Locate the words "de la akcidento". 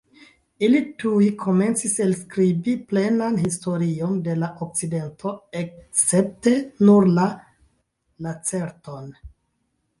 4.29-5.35